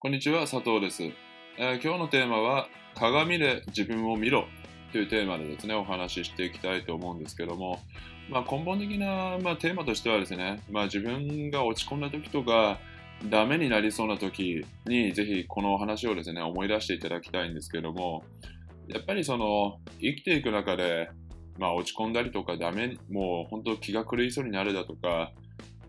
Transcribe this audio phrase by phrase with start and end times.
[0.00, 4.44] こんにちは、佐藤です、えー今日のテーマは、鏡で自分を見ろ
[4.92, 7.80] というテーマでですね、お話ししていきたいと思うんですけども、
[8.30, 12.78] まあ、根本的な、まあ、テーマとしてはですね、まあ、自分が落ち込んだ時とか、
[13.28, 18.22] ダメになりそうな時に、ぜひこのお話をですね、思い出していただきたいんですけども、
[18.86, 21.10] やっぱりその、生きていく中で、
[21.58, 25.32] まあ、落ち込んだりとか、ダメ、もう本当気が狂いそうになるだとか、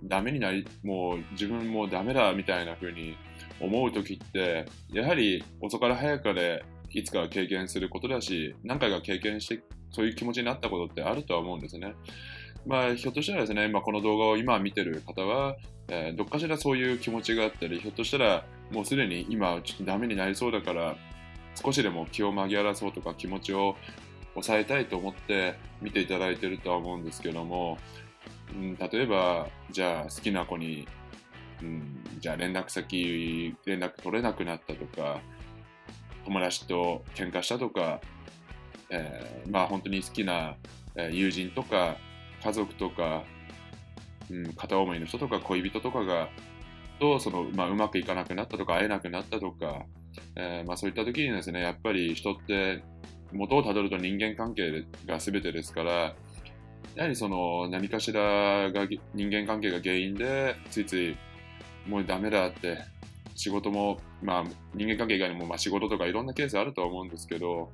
[0.04, 3.16] ダメになり、もう自分もダメだみたいな風に
[3.60, 11.94] 思う時って、やはり遅かれ早かれいつかは経験することだし、何回か経験して、そういう気持ちになったことってあるとは思うんですね。
[12.66, 15.56] まあ、ひょっとしたらですね、まあ、この動画を今見てる方は、
[15.88, 20.96] えーどっかしらそういう気持ちがあったり、ひょっとしたらもうすでに今ちょっとダメになりそうだから、
[21.64, 23.76] 少しでも気を紛らわそうとか気持ちを
[24.34, 27.78] 抑えたいと思って見ていただいてるとは思うんですけども、
[28.54, 30.88] うん、例えば、じゃあ好きな子に、
[31.62, 35.22] うん、じゃあ連絡先、連絡取れなくなったとか、
[36.26, 38.02] 友達と喧嘩したとか、
[38.90, 40.56] えーまあ本当に好きな
[41.12, 41.98] 友人とか
[42.44, 43.24] 家族とか、
[44.30, 46.30] うん、片思いの人とか恋人とかが
[47.00, 49.86] とその、まあ、うまくいかなくなったとか会えなくなったとか、
[50.36, 52.84] えーまあ、そういった時にですねやっぱり人って
[53.32, 56.16] 元をたどると人間関係が全てですから
[56.96, 61.18] やはりその何かしらが人間関係が原因でついつい
[61.90, 62.78] もうダメだって
[63.36, 64.44] 仕事も、まあ、
[64.76, 67.72] 人間関係以外にも、まあ、仕事とかいろんなケースあると思うんですけど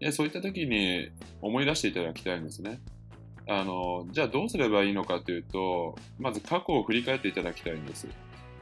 [0.00, 2.80] でそういった時に思い出していただきたいんですね。
[3.48, 8.08] あのじゃあどうすればいいのかというとまず過去を振り返っていただきたいんです。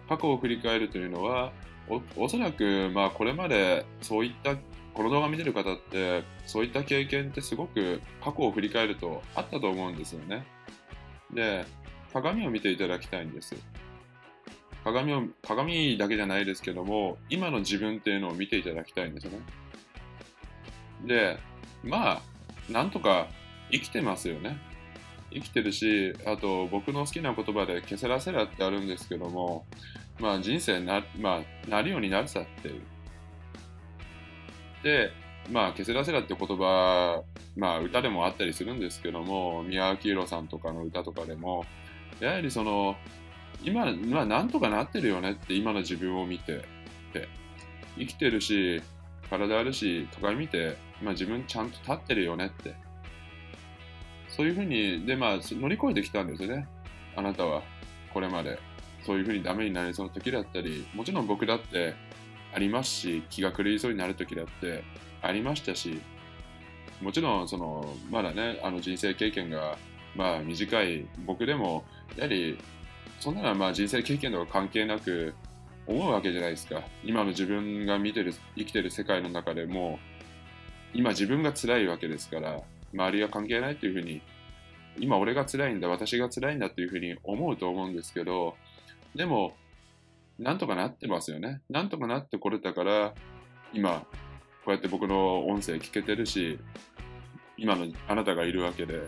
[0.08, 1.52] 過去を振り返るというのは
[1.88, 4.56] おおそらく、まあ、これまでそういった
[4.92, 10.44] この動画見てる方ってそういった経験ってすごく過去を振り返るとあったと思うんですよね。
[11.32, 11.64] で
[12.12, 13.54] 鏡を見ていただきたいんです。
[14.84, 19.38] 鏡を鏡だけじゃないですけども今の自分っていうのを見ていただきたいんですよね。
[21.06, 21.38] で
[21.82, 22.22] まあ
[22.70, 23.28] なんとか
[23.70, 24.58] 生きてますよね。
[25.32, 29.64] 生きてるし、あと僕の好きな言葉でケセラセラってあるんですけども、
[30.18, 32.82] まあ人生な、まあ、なるようになるさっていう。
[34.82, 35.12] で、
[35.50, 37.22] まあケセラセラって言葉、
[37.56, 41.64] まあ歌でもあったりするんですけども、宮脇宏さんとかの歌とかでも、
[42.18, 42.96] やはりその、
[43.62, 46.64] 今、まあなんとかなってるよねって今の自分を見て、
[47.12, 47.28] で
[47.98, 48.82] 生きてるし、
[49.28, 52.74] 体あるし、鏡見て、まあ自分ちゃんと立ってるよねって。
[54.28, 56.66] そういうふうに、で、まあ、乗り越えてきたんですよね。
[57.16, 57.62] あなたは、
[58.14, 58.58] これまで。
[59.02, 61.94] そういうふうにダメになりそうな時だったり、もちろん僕だって
[62.54, 64.84] ありますし、気が狂いそうになる時だって
[65.22, 66.00] ありましたし、
[67.00, 69.78] もちろん、その、まだね、あの人生経験が、
[70.14, 71.84] まあ、短い僕でも、
[72.16, 72.58] やはり、
[73.20, 75.34] そんなのはまあ人生経験とか関係なく
[75.86, 76.82] 思うわけじゃないですか。
[77.04, 79.98] 今の自分が見てる、生きてる世界の中でも、
[80.94, 82.60] 今自分が辛いわけですから、
[82.92, 84.22] 周りは関係ないというふうに、
[84.98, 88.56] 今俺が辛いんだ、私が辛いんだというふうに思うと思うんですけど、
[89.14, 89.54] でも、
[90.38, 91.60] なんとかなってますよね。
[91.68, 93.14] なんとかなってこれたから、
[93.74, 94.06] 今、
[94.64, 96.58] こうやって僕の音声聞けてるし、
[97.58, 99.02] 今のあなたがいるわけで。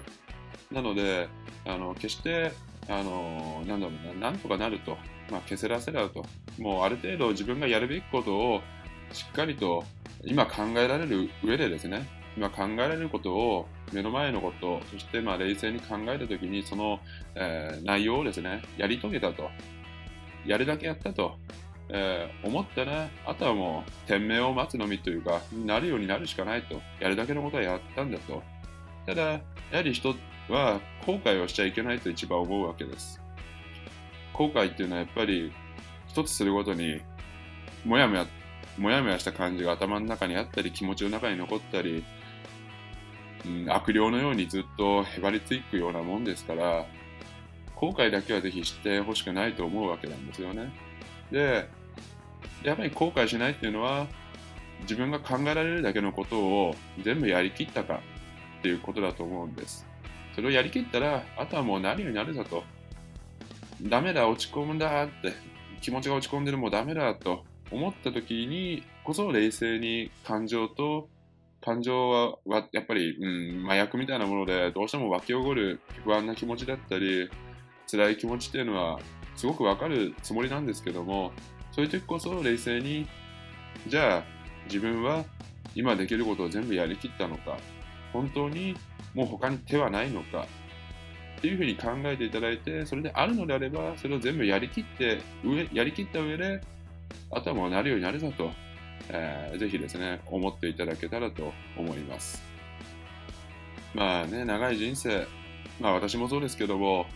[0.71, 1.29] なので、
[1.65, 2.53] あの決して、
[2.89, 4.97] あのなんだろうな、なんとかなると、
[5.31, 6.25] まあ、消せらせらと、
[6.59, 8.61] もうある程度自分がやるべきことを
[9.13, 9.85] しっかりと
[10.25, 17.01] 今考えられる上でですね、今考えられることを目の前のことそしてまあ冷静に考えた時にその、
[17.35, 19.51] えー内容をですねやり遂げたと。
[20.47, 21.37] やるだけやったと、
[21.89, 26.81] えー思ったらあとはもう天命を待つのみというかなるようになるしかないと。
[27.01, 28.43] やるだけのことはやったんだと。
[29.07, 29.41] ただや
[29.73, 30.15] はり人
[30.49, 33.21] は後悔をしちゃいけないと一番思うわけです。
[34.33, 35.53] 後悔っていうのはやっぱり
[36.09, 37.01] 一つするごとに
[37.85, 38.27] もやもや
[38.79, 42.05] もやもやした感じが頭の中にあったり気持ちの中に残ったり
[43.47, 46.87] うん、悪霊のようにずっとへばりついくようなもんですから
[47.75, 50.73] 後悔だけはぜひ知ってほしくないと思うわけなんですよね。
[51.33, 51.69] で
[52.63, 54.07] やっぱり後悔しないっていうのは
[54.83, 58.01] 自分が考えられるだけのことを全部やりきったか
[58.59, 59.85] っていうことだと思うんです。
[60.35, 62.65] それをやりきったらあとはもうなるようになるさと。
[63.83, 65.53] ダメだ落ち込むんだって。
[65.83, 71.09] 気持ちが落ち込んでるもうダメだと思った時にこそ冷静に感情と
[71.61, 77.29] 感情ははやっぱり、うん、麻薬みたいなものでどうしても湧き起こる不安な気持ちだったり
[77.91, 79.01] 辛い気持ちっていうのは
[79.37, 81.33] すごくわかるつもりなんですけども
[81.73, 83.09] そういう時こそ冷静に
[83.89, 84.25] じゃあ
[84.67, 85.25] 自分は
[85.75, 87.57] 今できることを全部やりきったのか。
[88.13, 88.77] 本当に
[89.15, 90.47] もう他に手はないのか
[91.39, 96.61] っていうふうに考えていただいてそれであるのであればそれを全部やりきって上やりきった上で
[97.31, 98.51] あとはもうなるようになるぞと、
[99.09, 102.43] えー、ぜひですね、思っていただけたらと思います。
[103.95, 105.27] まあね、長い人生、
[105.81, 107.07] まあ私もそうですけども、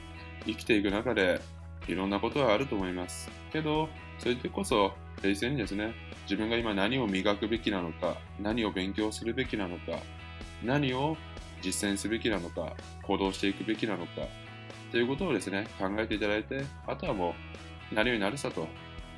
[0.46, 1.40] 生きていく中で
[1.88, 3.30] いろんなことはあると思います。
[3.52, 3.88] けど、
[4.18, 5.94] それでこそ冷静にですね、
[6.24, 9.98] 自分が今何を磨くべきなのか、何を勉強するべきなのか、
[10.64, 11.16] 何を
[11.66, 14.22] 実践すべきなのか、行動していくべきなのか、
[14.92, 17.34] ということをですね、考えていただいて、あとはも
[17.92, 18.68] う、なるようになるさと、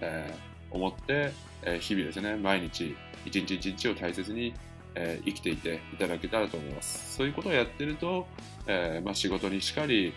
[0.01, 2.97] えー、思って、えー、日々ですね、毎日、
[3.27, 4.55] 一日一日を大切に、
[4.95, 7.17] えー、生きていていただけたらと思います。
[7.17, 8.27] そういうことをやってると、
[8.67, 10.15] えまあ、仕事にしかり、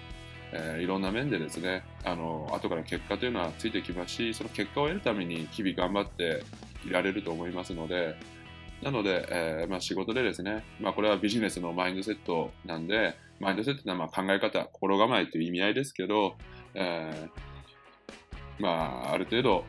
[0.54, 6.44] えいろんな面でですね、あの後から結果というのはついてきますし、その結果を得るために日々頑張って
[6.86, 8.16] いられると思いますので、
[8.82, 16.36] なので、えー、まあ、仕事でですね、まあ、これはビジネスのマインドセットなんで、マインドセットというのはま考え方、心構えという意味合いですけど、
[16.74, 18.70] えー、ま
[19.10, 19.66] あ、ある程度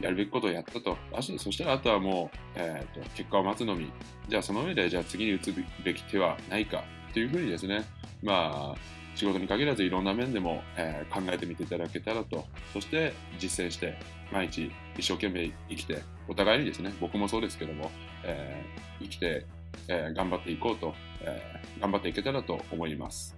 [0.00, 0.96] やるべきことをやったと。
[1.20, 3.90] そしたらあとはもう、えーと、結果を待つのみ。
[4.28, 5.54] じゃあその上で、じゃあ次に打つ
[5.84, 7.84] べき手はないかというふうにですね、
[8.22, 13.96] まあ、仕事に限らずいろんな面でも、えー、考えてみていただけたらと、そして実践して、
[14.32, 17.90] 毎日一生懸命生きて、お互いにですね、僕もそうですけども、
[18.24, 19.46] えー、生きて、
[19.88, 21.40] えー、頑張っていこうと、え
[21.80, 23.36] 頑張っていけたらと思います。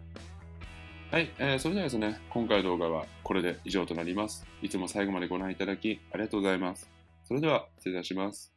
[1.11, 4.45] はい、えー、それではですね、今回の動画はこれで以上となります。
[4.63, 6.91] いつも最後までご覧いただきありがとうございます。
[7.25, 8.56] それでは失礼いたします。